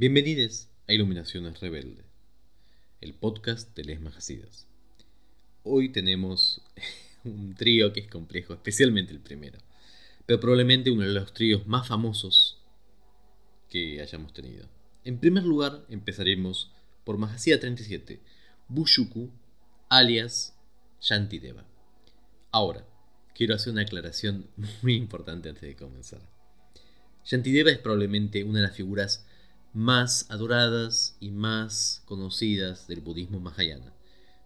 Bienvenidos 0.00 0.68
a 0.86 0.92
Iluminaciones 0.92 1.58
Rebelde, 1.58 2.04
el 3.00 3.14
podcast 3.14 3.74
de 3.74 3.82
Les 3.82 4.00
Majasidas. 4.00 4.68
Hoy 5.64 5.88
tenemos 5.88 6.62
un 7.24 7.56
trío 7.56 7.92
que 7.92 7.98
es 7.98 8.06
complejo, 8.06 8.54
especialmente 8.54 9.12
el 9.12 9.18
primero, 9.18 9.58
pero 10.24 10.38
probablemente 10.38 10.92
uno 10.92 11.02
de 11.02 11.12
los 11.12 11.34
tríos 11.34 11.66
más 11.66 11.88
famosos 11.88 12.62
que 13.68 14.00
hayamos 14.00 14.32
tenido. 14.32 14.68
En 15.02 15.18
primer 15.18 15.42
lugar, 15.42 15.84
empezaremos 15.88 16.70
por 17.02 17.18
Mahasida 17.18 17.58
37, 17.58 18.20
Bushuku, 18.68 19.32
alias 19.88 20.56
Shantideva. 21.00 21.66
Ahora, 22.52 22.86
quiero 23.34 23.56
hacer 23.56 23.72
una 23.72 23.82
aclaración 23.82 24.48
muy 24.82 24.94
importante 24.94 25.48
antes 25.48 25.62
de 25.62 25.74
comenzar. 25.74 26.20
Shantideva 27.24 27.72
es 27.72 27.78
probablemente 27.78 28.44
una 28.44 28.60
de 28.60 28.66
las 28.68 28.76
figuras 28.76 29.26
más 29.72 30.26
adoradas 30.30 31.16
y 31.20 31.30
más 31.30 32.02
conocidas 32.06 32.86
del 32.88 33.00
budismo 33.00 33.40
mahayana. 33.40 33.92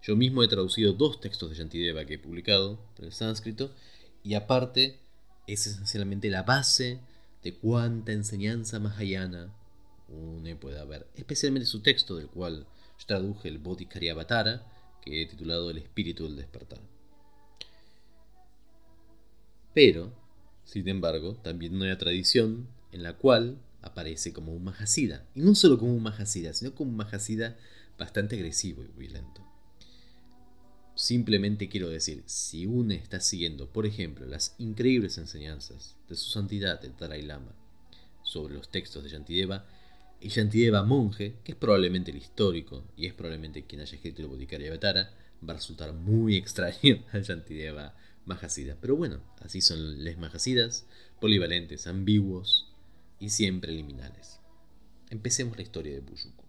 Yo 0.01 0.15
mismo 0.15 0.43
he 0.43 0.47
traducido 0.47 0.93
dos 0.93 1.21
textos 1.21 1.49
de 1.49 1.55
Shantideva 1.55 2.05
que 2.05 2.15
he 2.15 2.19
publicado 2.19 2.79
en 2.97 3.05
el 3.05 3.13
sánscrito 3.13 3.73
y 4.21 4.33
aparte 4.33 4.99
es 5.47 5.65
esencialmente 5.67 6.29
la 6.29 6.43
base 6.43 6.99
de 7.41 7.55
cuánta 7.55 8.11
enseñanza 8.11 8.79
mahayana 8.79 9.53
uno 10.09 10.59
puede 10.59 10.79
haber, 10.79 11.07
especialmente 11.15 11.65
su 11.65 11.81
texto 11.81 12.15
del 12.15 12.27
cual 12.27 12.67
yo 12.99 13.05
traduje 13.05 13.49
el 13.49 13.59
Bodhikariyavatara 13.59 14.65
que 15.01 15.21
he 15.21 15.25
titulado 15.25 15.69
El 15.69 15.77
espíritu 15.77 16.23
del 16.23 16.37
despertar. 16.37 16.79
Pero, 19.73 20.13
sin 20.65 20.87
embargo, 20.87 21.35
también 21.43 21.81
hay 21.81 21.97
tradición 21.97 22.67
en 22.91 23.03
la 23.03 23.13
cual 23.13 23.57
aparece 23.83 24.33
como 24.33 24.53
un 24.53 24.63
Mahasida. 24.63 25.25
Y 25.35 25.41
no 25.41 25.55
solo 25.55 25.77
como 25.77 25.93
un 25.93 26.03
Mahasida, 26.03 26.53
sino 26.53 26.73
como 26.73 26.91
un 26.91 26.97
Mahasida 26.97 27.57
bastante 27.97 28.35
agresivo 28.35 28.83
y 28.83 28.99
violento. 28.99 29.41
Simplemente 30.95 31.69
quiero 31.69 31.89
decir, 31.89 32.23
si 32.25 32.65
uno 32.65 32.93
está 32.93 33.19
siguiendo, 33.19 33.67
por 33.67 33.85
ejemplo, 33.85 34.25
las 34.25 34.55
increíbles 34.57 35.17
enseñanzas 35.17 35.95
de 36.07 36.15
su 36.15 36.29
santidad 36.29 36.83
el 36.85 36.95
Dalai 36.95 37.23
Lama 37.23 37.53
sobre 38.23 38.53
los 38.53 38.69
textos 38.69 39.03
de 39.03 39.09
Yantideva, 39.09 39.65
y 40.23 40.29
Yantideva 40.29 40.83
monje, 40.83 41.35
que 41.43 41.51
es 41.51 41.57
probablemente 41.57 42.11
el 42.11 42.17
histórico 42.17 42.85
y 42.95 43.07
es 43.07 43.13
probablemente 43.13 43.65
quien 43.65 43.81
haya 43.81 43.95
escrito 43.95 44.21
el 44.21 44.29
Bodhikaya 44.29 44.71
Vatara, 44.71 45.11
va 45.47 45.53
a 45.53 45.57
resultar 45.57 45.91
muy 45.93 46.35
extraño 46.37 47.03
al 47.11 47.23
Yantideva 47.23 47.93
Mahasida. 48.25 48.77
Pero 48.79 48.95
bueno, 48.95 49.19
así 49.41 49.59
son 49.59 50.03
les 50.03 50.17
Mahasidas, 50.17 50.85
polivalentes, 51.19 51.87
ambiguos, 51.87 52.72
y 53.23 53.29
siempre 53.29 53.71
liminales. 53.71 54.41
Empecemos 55.09 55.55
la 55.55 55.63
historia 55.63 55.93
de 55.93 56.01
Bushuku. 56.01 56.43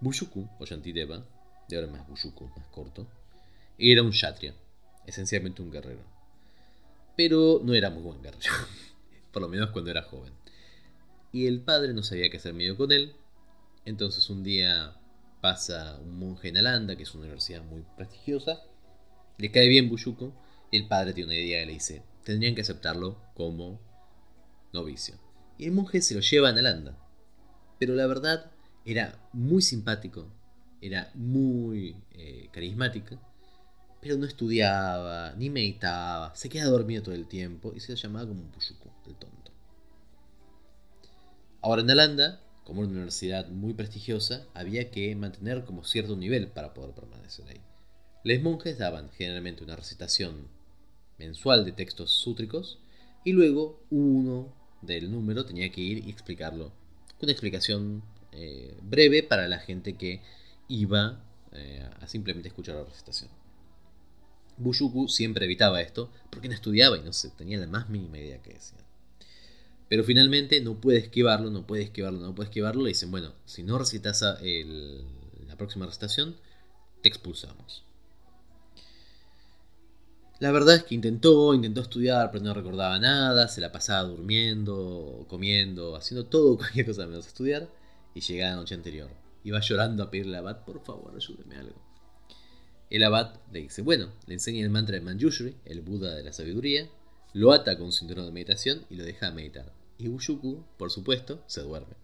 Bushuku, 0.00 0.48
o 0.58 0.64
Shantideva, 0.64 1.24
de 1.68 1.76
ahora 1.76 1.86
más 1.86 2.08
Bushuku, 2.08 2.50
más 2.56 2.66
corto, 2.72 3.06
era 3.78 4.02
un 4.02 4.10
Kshatriya, 4.10 4.52
esencialmente 5.06 5.62
un 5.62 5.70
guerrero. 5.70 6.02
Pero 7.16 7.60
no 7.62 7.72
era 7.72 7.90
muy 7.90 8.02
buen 8.02 8.20
guerrero, 8.20 8.50
por 9.32 9.42
lo 9.42 9.48
menos 9.48 9.70
cuando 9.70 9.92
era 9.92 10.02
joven. 10.02 10.32
Y 11.30 11.46
el 11.46 11.60
padre 11.60 11.94
no 11.94 12.02
sabía 12.02 12.30
qué 12.30 12.38
hacer 12.38 12.52
medio 12.52 12.76
con 12.76 12.90
él, 12.90 13.14
entonces 13.84 14.28
un 14.28 14.42
día 14.42 14.96
pasa 15.40 16.00
un 16.02 16.18
monje 16.18 16.48
en 16.48 16.56
Alanda, 16.56 16.96
que 16.96 17.04
es 17.04 17.14
una 17.14 17.26
universidad 17.26 17.62
muy 17.62 17.84
prestigiosa, 17.96 18.60
le 19.38 19.52
cae 19.52 19.68
bien 19.68 19.88
Bushuku, 19.88 20.32
y 20.72 20.78
el 20.78 20.88
padre 20.88 21.12
tiene 21.12 21.28
una 21.28 21.38
idea 21.38 21.62
y 21.62 21.66
le 21.66 21.74
dice, 21.74 22.02
tendrían 22.24 22.56
que 22.56 22.62
aceptarlo 22.62 23.22
como 23.36 23.78
novicio 24.72 25.24
y 25.58 25.64
el 25.64 25.72
monje 25.72 26.00
se 26.00 26.14
lo 26.14 26.20
lleva 26.20 26.50
a 26.50 26.52
Nalanda. 26.52 26.98
Pero 27.78 27.94
la 27.94 28.06
verdad 28.06 28.50
era 28.84 29.18
muy 29.32 29.62
simpático, 29.62 30.28
era 30.80 31.10
muy 31.14 31.96
eh, 32.12 32.48
carismático, 32.52 33.18
pero 34.00 34.16
no 34.16 34.26
estudiaba, 34.26 35.34
ni 35.36 35.50
meditaba, 35.50 36.34
se 36.34 36.48
quedaba 36.48 36.70
dormido 36.70 37.02
todo 37.02 37.14
el 37.14 37.26
tiempo 37.26 37.72
y 37.74 37.80
se 37.80 37.92
lo 37.92 37.98
llamaba 37.98 38.28
como 38.28 38.42
un 38.42 38.50
pushuku, 38.50 38.88
el 39.06 39.16
tonto. 39.16 39.52
Ahora 41.60 41.80
en 41.80 41.88
Nalanda, 41.88 42.40
como 42.64 42.80
una 42.80 42.90
universidad 42.90 43.48
muy 43.48 43.74
prestigiosa, 43.74 44.46
había 44.54 44.90
que 44.90 45.14
mantener 45.16 45.64
como 45.64 45.84
cierto 45.84 46.16
nivel 46.16 46.48
para 46.48 46.74
poder 46.74 46.94
permanecer 46.94 47.48
ahí. 47.48 47.60
Los 48.22 48.42
monjes 48.42 48.78
daban 48.78 49.10
generalmente 49.10 49.64
una 49.64 49.76
recitación 49.76 50.48
mensual 51.18 51.64
de 51.64 51.72
textos 51.72 52.12
sútricos 52.12 52.78
y 53.24 53.32
luego 53.32 53.80
uno 53.90 54.52
del 54.82 55.10
número 55.10 55.44
tenía 55.44 55.70
que 55.70 55.80
ir 55.80 56.06
y 56.06 56.10
explicarlo. 56.10 56.72
Una 57.20 57.32
explicación 57.32 58.02
eh, 58.32 58.76
breve 58.82 59.22
para 59.22 59.48
la 59.48 59.58
gente 59.58 59.94
que 59.94 60.20
iba 60.68 61.20
eh, 61.52 61.88
a 62.00 62.06
simplemente 62.06 62.48
escuchar 62.48 62.76
la 62.76 62.84
recitación. 62.84 63.30
Bushuku 64.58 65.08
siempre 65.08 65.44
evitaba 65.44 65.80
esto 65.80 66.10
porque 66.30 66.48
no 66.48 66.54
estudiaba 66.54 66.96
y 66.98 67.02
no 67.02 67.12
se 67.12 67.30
tenía 67.30 67.58
la 67.58 67.66
más 67.66 67.88
mínima 67.88 68.18
idea 68.18 68.42
que 68.42 68.54
decía. 68.54 68.78
Pero 69.88 70.04
finalmente 70.04 70.60
no 70.60 70.80
puede 70.80 70.98
esquivarlo, 70.98 71.50
no 71.50 71.66
puede 71.66 71.84
esquivarlo, 71.84 72.20
no 72.20 72.34
puede 72.34 72.48
esquivarlo. 72.48 72.82
Le 72.82 72.88
dicen, 72.88 73.10
bueno, 73.10 73.32
si 73.44 73.62
no 73.62 73.78
recitas 73.78 74.22
la 74.22 75.56
próxima 75.56 75.86
recitación, 75.86 76.36
te 77.02 77.08
expulsamos. 77.08 77.85
La 80.38 80.52
verdad 80.52 80.74
es 80.76 80.84
que 80.84 80.94
intentó, 80.94 81.54
intentó 81.54 81.80
estudiar, 81.80 82.30
pero 82.30 82.44
no 82.44 82.52
recordaba 82.52 82.98
nada, 82.98 83.48
se 83.48 83.62
la 83.62 83.72
pasaba 83.72 84.06
durmiendo, 84.06 85.24
comiendo, 85.28 85.96
haciendo 85.96 86.26
todo, 86.26 86.56
cualquier 86.58 86.84
cosa 86.84 87.06
menos 87.06 87.26
estudiar, 87.26 87.70
y 88.14 88.20
llegaba 88.20 88.50
la 88.50 88.56
noche 88.60 88.74
anterior. 88.74 89.08
Iba 89.44 89.60
llorando 89.60 90.02
a 90.02 90.10
pedirle 90.10 90.36
al 90.36 90.46
abad, 90.46 90.64
por 90.64 90.84
favor, 90.84 91.14
ayúdeme 91.16 91.56
algo. 91.56 91.80
El 92.90 93.02
abad 93.02 93.34
le 93.50 93.62
dice, 93.62 93.80
bueno, 93.80 94.12
le 94.26 94.34
enseña 94.34 94.62
el 94.62 94.70
mantra 94.70 94.96
de 94.96 95.00
Manjushri, 95.00 95.56
el 95.64 95.80
Buda 95.80 96.14
de 96.14 96.22
la 96.22 96.32
sabiduría, 96.34 96.86
lo 97.32 97.52
ata 97.52 97.76
con 97.76 97.86
un 97.86 97.92
cinturón 97.92 98.26
de 98.26 98.32
meditación 98.32 98.84
y 98.90 98.96
lo 98.96 99.04
deja 99.04 99.30
meditar. 99.30 99.72
Y 99.98 100.08
Bushuku, 100.08 100.62
por 100.76 100.90
supuesto, 100.90 101.42
se 101.46 101.62
duerme. 101.62 101.94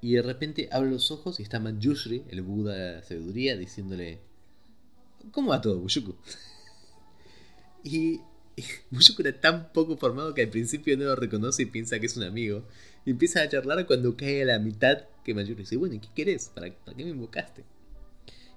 Y 0.00 0.14
de 0.14 0.22
repente 0.22 0.68
abre 0.72 0.90
los 0.90 1.10
ojos 1.12 1.38
y 1.38 1.44
está 1.44 1.60
Manjushri, 1.60 2.24
el 2.28 2.42
Buda 2.42 2.74
de 2.74 2.96
la 2.96 3.02
sabiduría, 3.02 3.56
diciéndole, 3.56 4.20
¿Cómo 5.32 5.50
va 5.50 5.60
todo, 5.60 5.78
Bushuku? 5.78 6.14
y, 7.84 8.20
Bushuku 8.90 9.22
era 9.22 9.40
tan 9.40 9.72
poco 9.72 9.96
formado 9.96 10.34
que 10.34 10.42
al 10.42 10.48
principio 10.48 10.96
no 10.96 11.04
lo 11.04 11.16
reconoce 11.16 11.62
y 11.62 11.66
piensa 11.66 11.98
que 11.98 12.06
es 12.06 12.16
un 12.16 12.24
amigo. 12.24 12.64
Y 13.04 13.10
empieza 13.10 13.42
a 13.42 13.48
charlar 13.48 13.86
cuando 13.86 14.16
cae 14.16 14.42
a 14.42 14.46
la 14.46 14.58
mitad 14.58 15.04
que 15.24 15.34
Mayuri 15.34 15.62
dice, 15.62 15.76
bueno, 15.76 16.00
¿qué 16.00 16.08
querés? 16.14 16.50
¿Para, 16.54 16.70
qué 16.70 17.04
me 17.04 17.10
invocaste? 17.10 17.64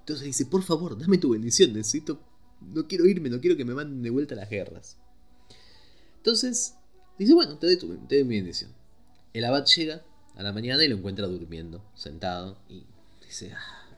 Entonces 0.00 0.24
dice, 0.24 0.46
por 0.46 0.62
favor, 0.62 0.98
dame 0.98 1.18
tu 1.18 1.30
bendición, 1.30 1.72
necesito... 1.72 2.20
No 2.60 2.86
quiero 2.86 3.06
irme, 3.06 3.30
no 3.30 3.40
quiero 3.40 3.56
que 3.56 3.64
me 3.64 3.72
manden 3.72 4.02
de 4.02 4.10
vuelta 4.10 4.34
a 4.34 4.36
las 4.36 4.50
guerras. 4.50 4.98
Entonces, 6.18 6.74
dice, 7.18 7.32
bueno, 7.32 7.56
te 7.56 7.66
doy, 7.66 7.76
tu, 7.76 7.96
te 8.06 8.16
doy 8.16 8.24
mi 8.24 8.36
bendición. 8.36 8.70
El 9.32 9.46
abad 9.46 9.64
llega 9.64 10.04
a 10.36 10.42
la 10.42 10.52
mañana 10.52 10.84
y 10.84 10.88
lo 10.88 10.96
encuentra 10.96 11.26
durmiendo, 11.26 11.82
sentado, 11.94 12.58
y 12.68 12.84
dice, 13.24 13.52
ah, 13.54 13.89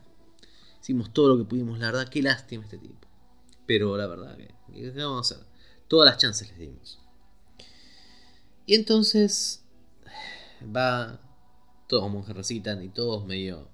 Hicimos 0.83 1.13
todo 1.13 1.29
lo 1.29 1.37
que 1.37 1.45
pudimos, 1.45 1.79
la 1.79 1.85
verdad, 1.85 2.09
qué 2.09 2.21
lástima 2.21 2.65
este 2.65 2.77
tipo. 2.77 3.07
Pero 3.65 3.95
la 3.95 4.05
verdad, 4.05 4.35
que, 4.35 4.53
¿qué 4.73 4.91
vamos 4.91 5.31
a 5.31 5.35
hacer? 5.35 5.47
Todas 5.87 6.09
las 6.09 6.17
chances 6.17 6.49
les 6.49 6.59
dimos. 6.59 6.99
Y 8.65 8.75
entonces 8.75 9.63
va, 10.75 11.21
todos 11.87 12.11
monjes 12.11 12.35
recitan 12.35 12.83
y 12.83 12.89
todos 12.89 13.25
medio 13.25 13.69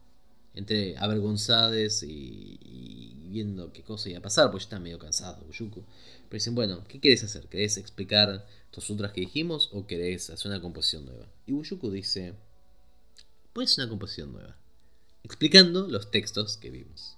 entre 0.53 0.99
avergonzados 0.99 2.03
y, 2.03 3.15
viendo 3.31 3.73
qué 3.73 3.81
cosa 3.81 4.09
iba 4.09 4.19
a 4.19 4.21
pasar, 4.21 4.51
porque 4.51 4.61
ya 4.61 4.65
están 4.65 4.83
medio 4.83 4.99
cansados, 4.99 5.43
Pero 5.49 5.85
dicen, 6.29 6.53
bueno, 6.53 6.83
¿qué 6.87 6.99
querés 6.99 7.23
hacer? 7.23 7.47
¿Querés 7.47 7.77
explicar 7.77 8.45
los 8.71 8.83
sutras 8.83 9.13
que 9.13 9.21
dijimos 9.21 9.71
o 9.73 9.87
querés 9.87 10.29
hacer 10.29 10.51
una 10.51 10.61
composición 10.61 11.07
nueva? 11.07 11.27
Y 11.47 11.53
Buyuku 11.53 11.89
dice, 11.89 12.35
pues 13.51 13.79
una 13.79 13.89
composición 13.89 14.31
nueva 14.31 14.59
explicando 15.29 15.87
los 15.87 16.09
textos 16.09 16.57
que 16.57 16.71
vimos. 16.71 17.15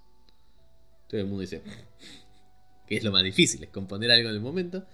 Todo 1.08 1.22
el 1.22 1.28
mundo 1.28 1.42
dice 1.42 1.64
que 2.86 2.98
es 2.98 3.06
lo 3.06 3.12
más 3.14 3.24
difícil, 3.24 3.64
es 3.64 3.70
componer 3.70 4.12
algo 4.12 4.28
en 4.28 4.36
el 4.36 4.42
momento. 4.42 4.86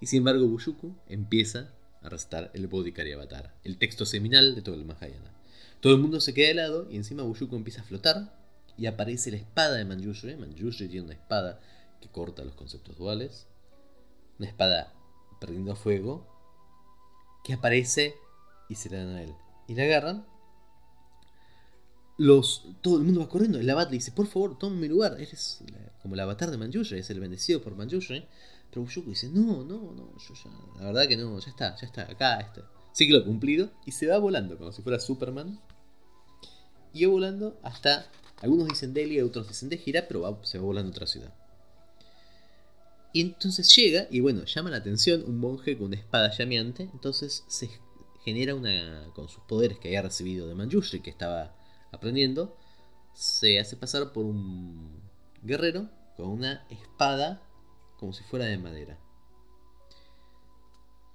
Y 0.00 0.06
sin 0.06 0.18
embargo, 0.18 0.46
Bushuku 0.46 0.94
empieza 1.08 1.74
a 2.00 2.08
recitar 2.08 2.52
el 2.54 2.68
Bodhikariyavatara, 2.68 3.56
el 3.64 3.76
texto 3.76 4.06
seminal 4.06 4.54
de 4.54 4.62
todo 4.62 4.76
el 4.76 4.84
Mahayana. 4.84 5.34
Todo 5.80 5.94
el 5.94 6.00
mundo 6.00 6.20
se 6.20 6.32
queda 6.32 6.46
de 6.46 6.54
lado 6.54 6.88
y 6.88 6.96
encima 6.96 7.24
Bushuku 7.24 7.56
empieza 7.56 7.80
a 7.80 7.84
flotar 7.84 8.38
y 8.78 8.86
aparece 8.86 9.32
la 9.32 9.38
espada 9.38 9.74
de 9.74 9.84
Manjushri. 9.84 10.36
Manjushri 10.36 10.86
tiene 10.86 11.06
una 11.06 11.14
espada 11.14 11.60
que 12.00 12.08
corta 12.08 12.44
los 12.44 12.54
conceptos 12.54 12.96
duales, 12.96 13.48
una 14.38 14.46
espada 14.46 14.94
perdiendo 15.40 15.74
fuego, 15.74 16.24
que 17.42 17.52
aparece 17.52 18.14
y 18.68 18.76
se 18.76 18.90
la 18.90 19.04
dan 19.04 19.16
a 19.16 19.22
él. 19.24 19.34
Y 19.66 19.74
la 19.74 19.82
agarran 19.82 20.24
todo 22.80 22.98
el 22.98 23.04
mundo 23.04 23.20
va 23.20 23.28
corriendo. 23.28 23.58
El 23.58 23.70
abad 23.70 23.88
le 23.88 23.96
dice, 23.96 24.12
por 24.12 24.26
favor, 24.26 24.58
toma 24.58 24.76
mi 24.76 24.88
lugar. 24.88 25.16
Eres 25.18 25.62
como 26.02 26.14
el 26.14 26.20
avatar 26.20 26.50
de 26.50 26.58
Manjushri, 26.58 26.98
es 26.98 27.10
el 27.10 27.20
bendecido 27.20 27.62
por 27.62 27.76
Manjushri. 27.76 28.26
Pero 28.70 28.82
Bushuku 28.82 29.10
dice, 29.10 29.28
no, 29.28 29.64
no, 29.64 29.92
no, 29.92 30.12
yo 30.16 30.34
la 30.78 30.86
verdad 30.86 31.08
que 31.08 31.16
no, 31.16 31.38
ya 31.40 31.50
está, 31.50 31.74
ya 31.76 31.86
está, 31.86 32.02
acá, 32.02 32.38
este, 32.38 32.62
ciclo 32.92 33.24
cumplido, 33.24 33.72
y 33.84 33.90
se 33.90 34.06
va 34.06 34.16
volando 34.18 34.56
como 34.56 34.70
si 34.70 34.82
fuera 34.82 35.00
Superman. 35.00 35.60
Y 36.92 37.04
va 37.04 37.10
volando 37.10 37.58
hasta, 37.62 38.06
algunos 38.40 38.68
dicen 38.68 38.94
Delhi, 38.94 39.20
otros 39.20 39.48
dicen 39.48 39.68
de 39.70 39.78
gira, 39.78 40.06
pero 40.06 40.38
se 40.44 40.58
va 40.58 40.64
volando 40.64 40.90
a 40.90 40.92
otra 40.92 41.06
ciudad. 41.06 41.34
Y 43.12 43.22
entonces 43.22 43.74
llega, 43.74 44.06
y 44.08 44.20
bueno, 44.20 44.44
llama 44.44 44.70
la 44.70 44.76
atención 44.76 45.24
un 45.26 45.38
monje 45.38 45.76
con 45.76 45.88
una 45.88 45.96
espada 45.96 46.30
llameante, 46.30 46.88
entonces 46.92 47.44
se 47.48 47.68
genera 48.24 48.54
una, 48.54 49.08
con 49.14 49.28
sus 49.28 49.42
poderes 49.44 49.78
que 49.80 49.88
había 49.88 50.02
recibido 50.02 50.46
de 50.46 50.54
Manjushri, 50.54 51.00
que 51.00 51.10
estaba 51.10 51.56
aprendiendo, 51.92 52.56
se 53.14 53.58
hace 53.58 53.76
pasar 53.76 54.12
por 54.12 54.24
un 54.24 55.00
guerrero 55.42 55.88
con 56.16 56.28
una 56.28 56.66
espada 56.70 57.42
como 57.98 58.12
si 58.12 58.24
fuera 58.24 58.46
de 58.46 58.58
madera. 58.58 58.98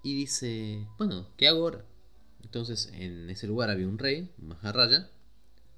Y 0.03 0.15
dice, 0.15 0.85
bueno, 0.97 1.27
¿qué 1.37 1.47
hago 1.47 1.63
ahora? 1.63 1.85
Entonces 2.43 2.91
en 2.93 3.29
ese 3.29 3.47
lugar 3.47 3.69
había 3.69 3.87
un 3.87 3.97
rey, 3.97 4.31
Maharaya, 4.37 5.09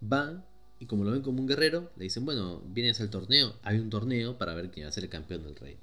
va 0.01 0.43
y 0.79 0.85
como 0.85 1.03
lo 1.03 1.11
ven 1.11 1.21
como 1.21 1.39
un 1.39 1.47
guerrero, 1.47 1.89
le 1.95 2.03
dicen, 2.03 2.25
bueno, 2.25 2.61
vienes 2.67 2.99
al 3.01 3.09
torneo, 3.09 3.55
hay 3.63 3.79
un 3.79 3.89
torneo 3.89 4.37
para 4.37 4.53
ver 4.53 4.69
quién 4.69 4.85
va 4.85 4.89
a 4.89 4.93
ser 4.93 5.05
el 5.05 5.09
campeón 5.09 5.43
del 5.43 5.55
rey. 5.55 5.77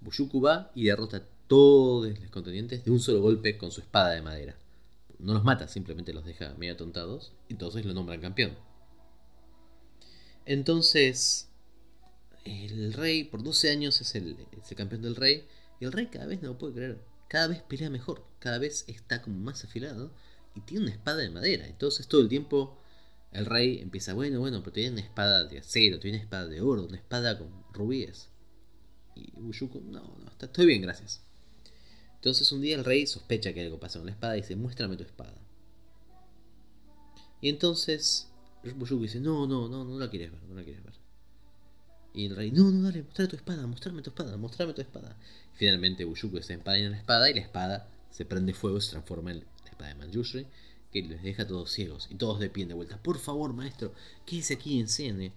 Bushuku 0.00 0.40
va 0.40 0.70
y 0.74 0.84
derrota 0.84 1.18
a 1.18 1.22
todos 1.46 2.18
los 2.18 2.30
contendientes 2.30 2.84
de 2.84 2.90
un 2.90 3.00
solo 3.00 3.20
golpe 3.20 3.58
con 3.58 3.70
su 3.70 3.80
espada 3.80 4.10
de 4.10 4.22
madera. 4.22 4.54
No 5.18 5.34
los 5.34 5.44
mata, 5.44 5.66
simplemente 5.68 6.12
los 6.12 6.24
deja 6.24 6.54
medio 6.54 6.74
atontados, 6.74 7.32
entonces 7.48 7.84
lo 7.84 7.92
nombran 7.92 8.20
campeón. 8.20 8.56
Entonces, 10.46 11.48
el 12.44 12.92
rey 12.92 13.24
por 13.24 13.42
12 13.42 13.70
años 13.70 14.00
es 14.00 14.14
el, 14.14 14.36
campeón 14.76 15.02
del 15.02 15.16
rey, 15.16 15.46
y 15.80 15.84
el 15.84 15.92
rey 15.92 16.06
cada 16.06 16.26
vez 16.26 16.40
no 16.40 16.48
lo 16.48 16.58
puede 16.58 16.74
creer, 16.74 17.04
cada 17.28 17.48
vez 17.48 17.62
pelea 17.62 17.90
mejor, 17.90 18.24
cada 18.38 18.58
vez 18.58 18.84
está 18.86 19.20
como 19.22 19.38
más 19.38 19.64
afilado, 19.64 20.12
y 20.54 20.60
tiene 20.60 20.84
una 20.84 20.92
espada 20.92 21.18
de 21.18 21.30
madera, 21.30 21.66
entonces 21.66 22.08
todo 22.08 22.20
el 22.20 22.28
tiempo 22.28 22.78
el 23.32 23.46
rey 23.46 23.80
empieza, 23.80 24.14
bueno, 24.14 24.40
bueno, 24.40 24.60
pero 24.62 24.72
tiene 24.72 24.92
una 24.92 25.00
espada 25.00 25.44
de 25.44 25.58
acero, 25.58 25.98
tiene 25.98 26.16
una 26.16 26.24
espada 26.24 26.46
de 26.46 26.60
oro, 26.60 26.84
una 26.84 26.96
espada 26.96 27.38
con 27.38 27.50
rubíes. 27.72 28.30
Y 29.14 29.32
Bushuku, 29.32 29.80
no, 29.82 30.16
no, 30.18 30.30
está, 30.30 30.46
estoy 30.46 30.66
bien, 30.66 30.80
gracias. 30.80 31.22
Entonces 32.18 32.50
un 32.50 32.60
día 32.60 32.76
el 32.76 32.84
rey 32.84 33.06
sospecha 33.06 33.52
que 33.52 33.62
algo 33.62 33.78
pasa 33.78 33.98
con 33.98 34.06
la 34.06 34.12
espada 34.12 34.36
y 34.36 34.40
dice, 34.40 34.56
muéstrame 34.56 34.96
tu 34.96 35.04
espada. 35.04 35.34
Y 37.40 37.48
entonces 37.48 38.28
Bushuku 38.76 39.02
dice, 39.02 39.20
no, 39.20 39.46
no, 39.46 39.68
no, 39.68 39.84
no 39.84 39.98
la 39.98 40.10
quieres 40.10 40.32
ver, 40.32 40.42
no 40.42 40.54
la 40.56 40.64
quieres 40.64 40.82
ver. 40.82 40.94
Y 42.14 42.26
el 42.26 42.34
rey, 42.34 42.50
no, 42.50 42.70
no, 42.70 42.82
dale, 42.82 43.02
mostrame 43.02 43.28
tu 43.28 43.36
espada, 43.36 43.66
mostrame 43.66 44.02
tu 44.02 44.10
espada, 44.10 44.36
mostrame 44.36 44.72
tu 44.72 44.80
espada. 44.80 45.16
Finalmente 45.54 46.04
Bushuku 46.04 46.42
se 46.42 46.54
en 46.54 46.90
la 46.90 46.96
espada 46.96 47.30
y 47.30 47.34
la 47.34 47.40
espada 47.40 47.88
se 48.10 48.24
prende 48.24 48.54
fuego 48.54 48.80
se 48.80 48.90
transforma 48.90 49.30
en 49.30 49.38
la 49.40 49.70
espada 49.70 49.94
de 49.94 49.94
Manjushri, 49.94 50.46
que 50.92 51.02
les 51.02 51.22
deja 51.22 51.46
todos 51.46 51.70
ciegos. 51.70 52.08
Y 52.10 52.16
todos 52.16 52.40
de 52.40 52.50
pie 52.50 52.66
de 52.66 52.74
vuelta, 52.74 53.00
por 53.00 53.18
favor, 53.18 53.52
maestro, 53.52 53.94
quédese 54.26 54.54
aquí 54.54 54.80
enciende. 54.80 55.32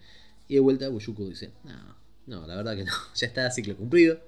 Y 0.48 0.56
de 0.56 0.60
vuelta 0.62 0.90
Bushuku 0.90 1.30
dice, 1.30 1.52
no, 1.64 1.96
no, 2.26 2.48
la 2.48 2.56
verdad 2.56 2.76
que 2.76 2.86
no, 2.86 2.94
ya 3.16 3.28
está 3.28 3.52
ciclo 3.52 3.78
cumplido. 3.78 4.20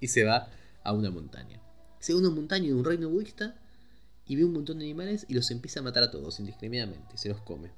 Y 0.00 0.08
se 0.08 0.24
va 0.24 0.50
a 0.82 0.92
una 0.92 1.10
montaña. 1.10 1.60
Se 2.04 2.12
va 2.12 2.18
a 2.18 2.20
una 2.20 2.28
montaña 2.28 2.66
de 2.66 2.74
un 2.74 2.84
reino 2.84 3.08
budista 3.08 3.58
y 4.26 4.36
ve 4.36 4.44
un 4.44 4.52
montón 4.52 4.78
de 4.78 4.84
animales 4.84 5.24
y 5.26 5.32
los 5.32 5.50
empieza 5.50 5.80
a 5.80 5.82
matar 5.82 6.02
a 6.02 6.10
todos 6.10 6.38
indiscriminadamente, 6.38 7.16
se 7.16 7.30
los 7.30 7.40
come. 7.40 7.70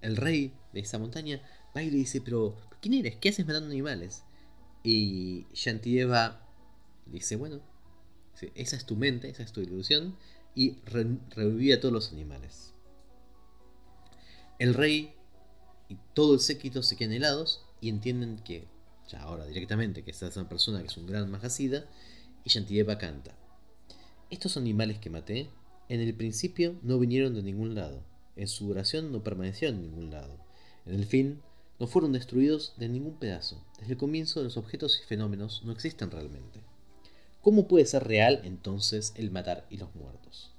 El 0.00 0.16
rey 0.16 0.54
de 0.72 0.78
esa 0.78 0.96
montaña 1.00 1.42
va 1.76 1.82
y 1.82 1.90
le 1.90 1.96
dice, 1.96 2.20
pero 2.20 2.56
¿quién 2.80 2.94
eres? 2.94 3.16
¿Qué 3.16 3.30
haces 3.30 3.44
matando 3.44 3.68
animales? 3.68 4.22
Y 4.84 5.48
Shantideva 5.54 6.40
dice, 7.06 7.34
bueno, 7.34 7.60
esa 8.54 8.76
es 8.76 8.86
tu 8.86 8.94
mente, 8.94 9.28
esa 9.28 9.42
es 9.42 9.50
tu 9.50 9.60
ilusión, 9.60 10.16
y 10.54 10.76
revive 10.84 11.74
a 11.74 11.80
todos 11.80 11.92
los 11.92 12.12
animales. 12.12 12.74
El 14.60 14.74
rey 14.74 15.14
y 15.88 15.96
todo 16.14 16.34
el 16.34 16.40
séquito 16.40 16.84
se 16.84 16.94
quedan 16.94 17.12
helados 17.12 17.64
y 17.80 17.88
entienden 17.88 18.38
que 18.38 18.68
ya 19.08 19.20
ahora 19.20 19.46
directamente, 19.46 20.04
que 20.04 20.12
esta 20.12 20.28
es 20.28 20.36
una 20.36 20.48
persona 20.48 20.80
que 20.80 20.86
es 20.86 20.96
un 20.96 21.08
gran 21.08 21.28
majacida, 21.28 21.86
y 22.44 22.50
Shantideva 22.50 22.98
canta. 22.98 23.34
Estos 24.30 24.58
animales 24.58 24.98
que 24.98 25.08
maté, 25.08 25.48
en 25.88 26.00
el 26.00 26.14
principio 26.14 26.78
no 26.82 26.98
vinieron 26.98 27.34
de 27.34 27.42
ningún 27.42 27.74
lado, 27.74 28.02
en 28.36 28.46
su 28.46 28.68
oración 28.68 29.10
no 29.10 29.24
permanecieron 29.24 29.76
en 29.76 29.82
ningún 29.84 30.10
lado, 30.10 30.36
en 30.84 30.94
el 30.96 31.06
fin 31.06 31.40
no 31.80 31.86
fueron 31.86 32.12
destruidos 32.12 32.74
de 32.76 32.90
ningún 32.90 33.14
pedazo, 33.14 33.64
desde 33.78 33.92
el 33.92 33.98
comienzo 33.98 34.42
los 34.42 34.58
objetos 34.58 35.00
y 35.00 35.06
fenómenos 35.06 35.62
no 35.64 35.72
existen 35.72 36.10
realmente. 36.10 36.60
¿Cómo 37.40 37.68
puede 37.68 37.86
ser 37.86 38.04
real 38.04 38.42
entonces 38.44 39.14
el 39.16 39.30
matar 39.30 39.66
y 39.70 39.78
los 39.78 39.94
muertos? 39.94 40.52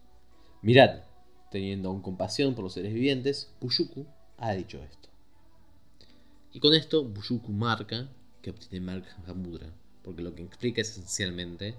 Mirad, 0.63 1.03
teniendo 1.51 1.89
aún 1.89 2.01
compasión 2.01 2.55
por 2.55 2.63
los 2.63 2.73
seres 2.73 2.91
vivientes, 2.91 3.51
Bushuku 3.61 4.07
ha 4.37 4.53
dicho 4.53 4.83
esto. 4.83 5.09
Y 6.53 6.59
con 6.59 6.73
esto 6.73 7.05
Bushuku 7.05 7.51
marca 7.51 8.09
que 8.41 8.49
obtiene 8.49 8.83
Mahamudra, 8.83 9.71
porque 10.01 10.23
lo 10.23 10.33
que 10.33 10.41
explica 10.41 10.81
es 10.81 10.89
esencialmente 10.89 11.75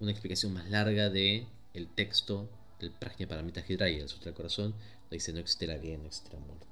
una 0.00 0.10
explicación 0.10 0.52
más 0.52 0.68
larga 0.70 1.10
de 1.10 1.46
el 1.74 1.88
texto 1.88 2.48
del 2.80 2.90
Prajna 2.92 3.26
Paramita 3.26 3.64
Hidraya, 3.66 4.02
el 4.02 4.08
Sutra 4.08 4.26
del 4.26 4.34
Corazón, 4.34 4.72
donde 4.72 5.16
dice 5.16 5.32
no 5.32 5.40
existe 5.40 5.66
la 5.66 5.76
vida, 5.76 5.98
no 5.98 6.06
existe 6.06 6.32
la 6.32 6.40
muerte. 6.40 6.66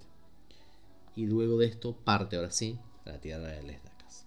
Y 1.16 1.26
luego 1.26 1.58
de 1.58 1.66
esto 1.66 1.96
parte 1.96 2.36
ahora 2.36 2.50
sí 2.50 2.78
a 3.04 3.10
la 3.10 3.20
tierra 3.20 3.48
de 3.48 3.62
las 3.62 3.82
Dakas. 3.82 4.26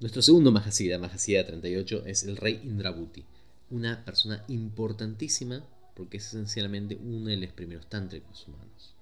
Nuestro 0.00 0.22
segundo 0.22 0.52
Mahasida, 0.52 0.98
Mahasida 0.98 1.46
38, 1.46 2.04
es 2.06 2.24
el 2.24 2.36
rey 2.36 2.60
Indrabhuti, 2.64 3.24
una 3.70 4.04
persona 4.04 4.44
importantísima 4.48 5.64
porque 5.94 6.18
es 6.18 6.26
esencialmente 6.26 6.96
uno 6.96 7.26
de 7.26 7.36
los 7.36 7.52
primeros 7.52 7.86
tántricos 7.88 8.46
humanos. 8.46 8.94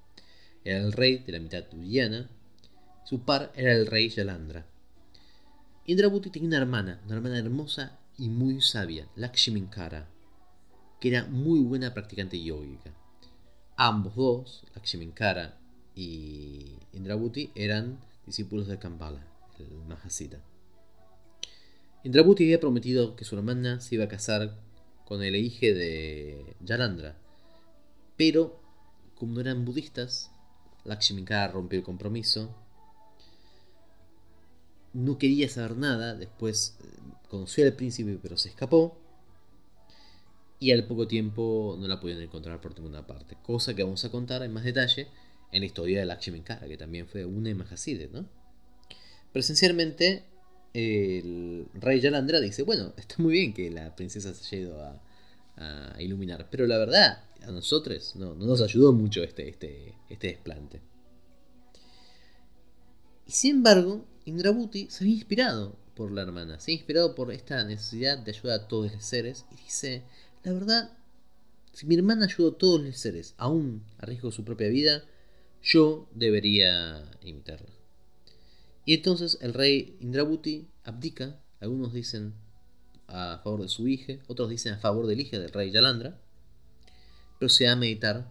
Era 0.65 0.79
el 0.79 0.93
rey 0.93 1.19
de 1.19 1.33
la 1.33 1.39
mitad 1.41 1.65
tudiana 1.65 2.29
su 3.11 3.25
par 3.25 3.51
era 3.57 3.73
el 3.73 3.87
rey 3.87 4.09
Yalandra. 4.09 4.65
Indrabhuti 5.87 6.31
tenía 6.31 6.49
una 6.49 6.59
hermana, 6.59 7.01
una 7.07 7.17
hermana 7.17 7.39
hermosa 7.39 7.99
y 8.19 8.29
muy 8.29 8.61
sabia, 8.61 9.09
Lakshminkara, 9.17 10.09
que 11.01 11.09
era 11.09 11.25
muy 11.27 11.61
buena 11.61 11.95
practicante 11.95 12.43
yógica. 12.43 12.93
Ambos 13.77 14.15
dos, 14.15 14.65
Lakshminkara 14.75 15.59
y 15.95 16.77
Indrabhuti, 16.93 17.51
eran 17.55 17.99
discípulos 18.27 18.69
de 18.69 18.79
Kambala, 18.79 19.27
el 19.59 19.71
Mahasita. 19.89 20.39
Indrabhuti 22.05 22.45
había 22.45 22.61
prometido 22.61 23.17
que 23.17 23.25
su 23.25 23.37
hermana 23.37 23.81
se 23.81 23.95
iba 23.95 24.05
a 24.05 24.09
casar 24.09 24.59
con 25.07 25.23
el 25.23 25.35
hijo 25.35 25.67
de 25.67 26.57
Yalandra, 26.61 27.17
pero 28.17 28.61
como 29.15 29.35
no 29.35 29.41
eran 29.41 29.65
budistas, 29.65 30.31
Lakshminkara 30.85 31.53
rompió 31.53 31.79
el 31.79 31.85
compromiso 31.85 32.55
no 34.93 35.19
quería 35.19 35.49
saber 35.49 35.77
nada, 35.77 36.15
después 36.15 36.77
eh, 36.83 36.87
conoció 37.29 37.65
al 37.65 37.75
príncipe 37.75 38.19
pero 38.21 38.37
se 38.37 38.49
escapó 38.49 38.97
y 40.59 40.73
al 40.73 40.87
poco 40.87 41.07
tiempo 41.07 41.77
no 41.81 41.89
la 41.89 41.99
pudieron 41.99 42.23
encontrar 42.23 42.61
por 42.61 42.75
ninguna 42.75 43.07
parte, 43.07 43.37
cosa 43.43 43.75
que 43.75 43.83
vamos 43.83 44.05
a 44.05 44.11
contar 44.11 44.43
en 44.43 44.53
más 44.53 44.65
detalle 44.65 45.09
en 45.53 45.61
la 45.61 45.67
historia 45.67 46.01
de 46.01 46.07
Lakshminkara, 46.07 46.69
que 46.69 46.77
también 46.77 47.09
fue 47.09 47.25
una 47.25 47.53
Mahaside, 47.55 48.09
¿no? 48.13 48.27
Presencialmente, 49.33 50.25
el 50.75 51.67
rey 51.75 52.01
Yalandra 52.01 52.41
dice, 52.41 52.63
bueno, 52.63 52.93
está 52.99 53.17
muy 53.19 53.33
bien 53.33 53.53
que 53.55 53.71
la 53.71 53.97
princesa 53.97 54.35
se 54.35 54.57
haya 54.57 54.65
ido 54.65 54.85
a, 54.85 55.03
iluminar, 55.99 56.49
pero 56.51 56.67
la 56.67 56.79
verdad, 56.79 57.23
a 57.43 57.51
nosotros 57.51 58.17
no, 58.17 58.35
no 58.35 58.47
nos 58.47 58.63
ayudó 58.63 58.95
mucho 58.95 59.23
este, 59.23 59.47
este, 59.47 59.95
este 60.09 60.29
desplante. 60.29 60.81
Y 63.27 63.33
sin 63.33 63.57
embargo, 63.57 64.07
Indrabhuti 64.25 64.89
se 64.91 65.05
había 65.05 65.17
inspirado 65.17 65.77
por 65.95 66.13
la 66.13 66.23
hermana, 66.23 66.59
se 66.61 66.71
había 66.71 66.81
inspirado 66.81 67.15
por 67.15 67.33
esta 67.33 67.65
necesidad 67.65 68.19
de 68.19 68.31
ayudar 68.33 68.61
a 68.61 68.69
todos 68.69 68.93
los 68.93 69.05
seres 69.05 69.45
y 69.53 69.57
dice, 69.57 70.03
la 70.45 70.53
verdad, 70.53 70.91
si 71.73 71.87
mi 71.87 71.95
hermana 71.95 72.27
ayudó 72.27 72.51
a 72.51 72.59
todos 72.59 72.81
los 72.81 72.97
seres, 72.97 73.35
aún 73.39 73.83
a 73.99 74.07
riesgo 74.07 74.29
de 74.29 74.37
su 74.37 74.45
propia 74.45 74.69
vida, 74.69 75.05
yo 75.63 76.09
debería 76.15 77.05
imitarla. 77.23 77.69
Y 78.85 78.95
entonces 78.95 79.39
el 79.41 79.55
rey 79.55 79.97
Indrabhuti 80.01 80.69
abdica, 80.85 81.39
algunos 81.61 81.93
dicen 81.93 82.35
a 83.07 83.41
favor 83.43 83.63
de 83.63 83.69
su 83.69 83.89
hija, 83.89 84.15
otros 84.27 84.49
dicen 84.49 84.75
a 84.75 84.79
favor 84.79 85.07
del 85.07 85.21
hijo 85.21 85.39
del 85.39 85.53
rey 85.53 85.71
Yalandra, 85.71 86.19
pero 87.39 87.49
se 87.49 87.67
va 87.67 87.73
a 87.73 87.77
meditar 87.77 88.27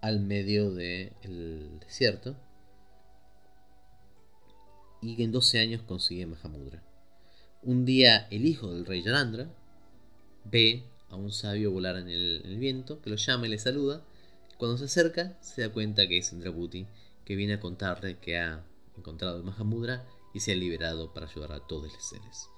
al 0.00 0.20
medio 0.20 0.72
del 0.72 1.78
desierto 1.80 2.36
y 5.00 5.16
que 5.16 5.24
en 5.24 5.32
12 5.32 5.60
años 5.60 5.82
consigue 5.82 6.26
Mahamudra. 6.26 6.82
Un 7.62 7.84
día 7.84 8.26
el 8.30 8.46
hijo 8.46 8.72
del 8.72 8.86
rey 8.86 9.02
Yalandra 9.02 9.48
ve 10.44 10.84
a 11.08 11.16
un 11.16 11.32
sabio 11.32 11.70
volar 11.70 11.96
en 11.96 12.08
el, 12.08 12.56
viento, 12.58 13.00
que 13.02 13.10
lo 13.10 13.16
llama 13.16 13.46
y 13.46 13.50
le 13.50 13.58
saluda. 13.58 14.02
Cuando 14.58 14.78
se 14.78 14.84
acerca, 14.84 15.36
se 15.42 15.62
da 15.62 15.72
cuenta 15.72 16.06
que 16.06 16.18
es 16.18 16.32
Indrabhuti, 16.32 16.86
que 17.24 17.36
viene 17.36 17.54
a 17.54 17.60
contarle 17.60 18.18
que 18.18 18.38
ha 18.38 18.64
encontrado 18.96 19.38
el 19.38 19.44
Mahamudra 19.44 20.06
y 20.34 20.40
se 20.40 20.52
ha 20.52 20.56
liberado 20.56 21.12
para 21.12 21.26
ayudar 21.26 21.52
a 21.52 21.66
todos 21.66 21.92
los 21.92 22.08
seres. 22.08 22.48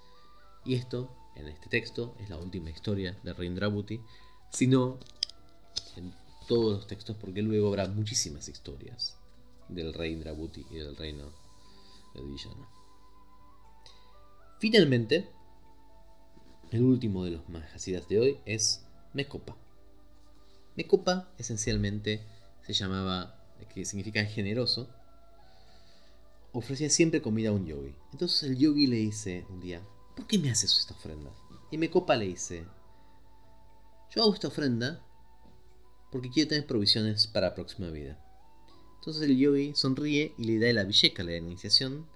Y 0.64 0.74
esto 0.74 1.10
en 1.36 1.48
este 1.48 1.68
texto, 1.68 2.14
es 2.20 2.28
la 2.28 2.36
última 2.36 2.70
historia 2.70 3.18
de 3.22 3.32
Rindrabuti, 3.32 4.00
sino 4.50 4.98
en 5.96 6.14
todos 6.46 6.72
los 6.74 6.86
textos, 6.86 7.16
porque 7.18 7.42
luego 7.42 7.68
habrá 7.68 7.88
muchísimas 7.88 8.48
historias 8.48 9.16
del 9.68 9.94
rey 9.94 10.12
Indrabuti 10.12 10.66
y 10.70 10.76
del 10.76 10.96
reino 10.96 11.32
Finalmente, 14.58 15.28
el 16.70 16.82
último 16.82 17.24
de 17.24 17.32
los 17.32 17.48
Mahasidas 17.48 18.08
de 18.08 18.20
hoy 18.20 18.40
es 18.46 18.86
Mekopa. 19.12 19.56
Mekopa 20.76 21.28
esencialmente 21.38 22.24
se 22.62 22.72
llamaba, 22.72 23.42
que 23.74 23.84
significa 23.84 24.24
generoso, 24.24 24.88
ofrecía 26.52 26.90
siempre 26.90 27.22
comida 27.22 27.50
a 27.50 27.52
un 27.52 27.66
yogi. 27.66 27.94
Entonces 28.12 28.42
el 28.44 28.56
yogi 28.56 28.86
le 28.86 28.96
dice 28.96 29.46
un 29.50 29.60
día, 29.60 29.82
¿por 30.16 30.26
qué 30.26 30.38
me 30.38 30.50
haces 30.50 30.78
esta 30.78 30.94
ofrenda? 30.94 31.30
Y 31.70 31.78
Mekopa 31.78 32.16
le 32.16 32.26
dice, 32.26 32.64
yo 34.14 34.22
hago 34.22 34.34
esta 34.34 34.48
ofrenda 34.48 35.04
porque 36.10 36.30
quiero 36.30 36.50
tener 36.50 36.66
provisiones 36.66 37.26
para 37.26 37.48
la 37.48 37.54
próxima 37.54 37.88
vida. 37.88 38.18
Entonces 39.02 39.24
el 39.24 39.36
yogi 39.36 39.72
sonríe 39.74 40.32
y 40.38 40.44
le 40.44 40.64
da 40.64 40.72
la 40.72 40.84
villeca, 40.84 41.24
la 41.24 41.36
iniciación, 41.36 42.06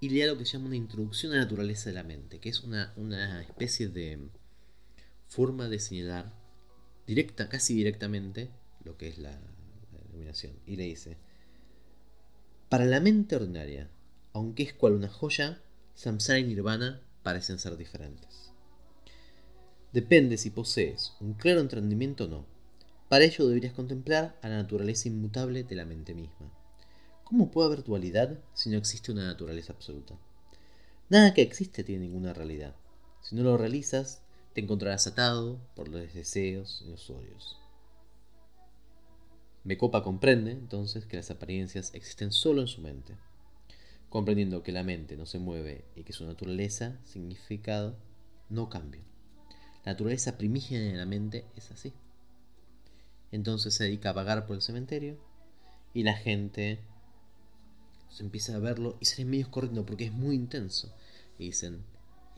y 0.00 0.08
le 0.08 0.20
da 0.20 0.32
lo 0.32 0.38
que 0.38 0.46
se 0.46 0.52
llama 0.52 0.68
una 0.68 0.76
introducción 0.76 1.32
a 1.32 1.34
la 1.34 1.42
naturaleza 1.42 1.90
de 1.90 1.94
la 1.94 2.04
mente, 2.04 2.38
que 2.38 2.48
es 2.48 2.62
una, 2.62 2.94
una 2.96 3.42
especie 3.42 3.88
de 3.88 4.18
forma 5.28 5.68
de 5.68 5.78
señalar 5.78 6.32
directa, 7.06 7.50
casi 7.50 7.74
directamente, 7.74 8.48
lo 8.82 8.96
que 8.96 9.08
es 9.08 9.18
la, 9.18 9.38
iluminación. 10.08 10.54
Y 10.64 10.76
le 10.76 10.84
dice, 10.84 11.18
para 12.70 12.86
la 12.86 13.00
mente 13.00 13.36
ordinaria, 13.36 13.90
aunque 14.32 14.62
es 14.62 14.72
cual 14.72 14.94
una 14.94 15.10
joya, 15.10 15.60
samsara 15.92 16.38
y 16.38 16.44
nirvana 16.44 17.02
parecen 17.22 17.58
ser 17.58 17.76
diferentes. 17.76 18.54
Depende 19.92 20.38
si 20.38 20.48
posees 20.48 21.12
un 21.20 21.34
claro 21.34 21.60
entendimiento 21.60 22.24
o 22.24 22.28
no. 22.28 22.59
Para 23.10 23.24
ello 23.24 23.48
deberías 23.48 23.72
contemplar 23.72 24.38
a 24.40 24.48
la 24.48 24.58
naturaleza 24.58 25.08
inmutable 25.08 25.64
de 25.64 25.74
la 25.74 25.84
mente 25.84 26.14
misma. 26.14 26.48
¿Cómo 27.24 27.50
puede 27.50 27.66
haber 27.66 27.82
dualidad 27.82 28.38
si 28.54 28.70
no 28.70 28.78
existe 28.78 29.10
una 29.10 29.26
naturaleza 29.26 29.72
absoluta? 29.72 30.16
Nada 31.08 31.34
que 31.34 31.42
existe 31.42 31.82
tiene 31.82 32.04
ninguna 32.04 32.34
realidad. 32.34 32.76
Si 33.20 33.34
no 33.34 33.42
lo 33.42 33.56
realizas, 33.56 34.22
te 34.52 34.60
encontrarás 34.60 35.08
atado 35.08 35.58
por 35.74 35.88
los 35.88 36.14
deseos 36.14 36.84
y 36.86 36.88
los 36.88 37.10
odios. 37.10 37.58
Mecopa 39.64 40.04
comprende 40.04 40.52
entonces 40.52 41.04
que 41.04 41.16
las 41.16 41.32
apariencias 41.32 41.92
existen 41.94 42.30
solo 42.30 42.60
en 42.60 42.68
su 42.68 42.80
mente. 42.80 43.16
Comprendiendo 44.08 44.62
que 44.62 44.70
la 44.70 44.84
mente 44.84 45.16
no 45.16 45.26
se 45.26 45.40
mueve 45.40 45.84
y 45.96 46.04
que 46.04 46.12
su 46.12 46.26
naturaleza, 46.26 47.00
significado, 47.02 47.96
no 48.48 48.68
cambia. 48.68 49.02
La 49.84 49.94
naturaleza 49.94 50.38
primigenia 50.38 50.92
de 50.92 50.96
la 50.96 51.06
mente 51.06 51.44
es 51.56 51.72
así. 51.72 51.92
Entonces 53.32 53.74
se 53.74 53.84
dedica 53.84 54.10
a 54.10 54.14
vagar 54.14 54.46
por 54.46 54.56
el 54.56 54.62
cementerio 54.62 55.18
y 55.94 56.02
la 56.02 56.14
gente 56.14 56.80
se 58.10 58.22
empieza 58.22 58.56
a 58.56 58.58
verlo 58.58 58.96
y 59.00 59.04
salen 59.04 59.30
medios 59.30 59.48
corriendo 59.48 59.86
porque 59.86 60.06
es 60.06 60.12
muy 60.12 60.34
intenso. 60.34 60.92
Y 61.38 61.46
dicen, 61.46 61.84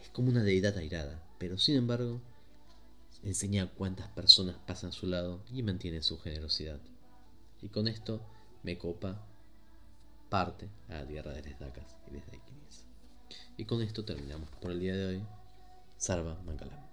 es 0.00 0.08
como 0.10 0.30
una 0.30 0.42
deidad 0.42 0.76
airada 0.76 1.22
pero 1.42 1.58
sin 1.58 1.74
embargo 1.74 2.20
enseña 3.24 3.66
cuántas 3.66 4.06
personas 4.06 4.54
pasan 4.64 4.90
a 4.90 4.92
su 4.92 5.08
lado 5.08 5.42
y 5.52 5.64
mantiene 5.64 6.00
su 6.00 6.20
generosidad. 6.20 6.78
Y 7.60 7.68
con 7.68 7.88
esto 7.88 8.20
me 8.62 8.78
copa 8.78 9.26
parte 10.28 10.68
a 10.88 10.94
la 11.00 11.06
tierra 11.08 11.32
de 11.32 11.42
las 11.42 11.58
Dacas 11.58 11.96
y 12.06 12.12
de 12.12 12.20
Daikinis. 12.20 12.84
Y 13.56 13.64
con 13.64 13.82
esto 13.82 14.04
terminamos 14.04 14.48
por 14.60 14.70
el 14.70 14.78
día 14.78 14.94
de 14.94 15.06
hoy. 15.06 15.22
Sarva 15.96 16.40
Mangalam. 16.44 16.91